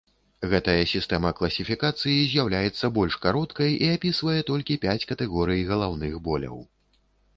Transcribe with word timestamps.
Гэтая 0.51 0.81
сістэма 0.91 1.31
класіфікацыі 1.39 2.23
з'яўляецца 2.31 2.91
больш 2.97 3.19
кароткай 3.27 3.71
і 3.83 3.91
апісвае 3.99 4.39
толькі 4.51 4.81
пяць 4.87 5.07
катэгорый 5.13 5.61
галаўных 5.73 6.21
боляў. 6.31 6.57